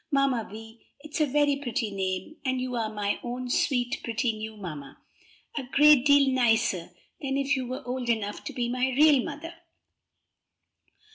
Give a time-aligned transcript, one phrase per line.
[0.09, 0.79] "Mamma Vi!
[1.01, 4.97] it's a very pretty name, and you are my own sweet, pretty new mamma!
[5.55, 6.89] A great deal nicer
[7.21, 9.53] than if you were old enough to be my real mother."